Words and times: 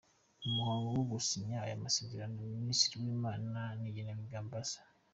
Mu 0.41 0.49
muhango 0.57 0.87
wo 0.97 1.03
gusinya 1.11 1.57
aya 1.65 1.83
masezerano, 1.83 2.37
Minisitiri 2.57 2.95
w’imari 3.03 3.43
n’igenamigambi, 3.81 4.53
Amb. 4.61 4.77